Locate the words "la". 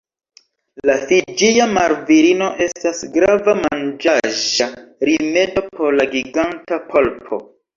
0.89-0.93, 6.01-6.09